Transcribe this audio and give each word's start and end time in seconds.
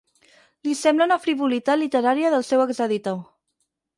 Li 0.67 0.71
sembla 0.79 1.07
una 1.09 1.17
frivolitat 1.25 1.79
literària 1.83 2.33
del 2.37 2.47
seu 2.49 2.65
exeditor. 2.65 3.21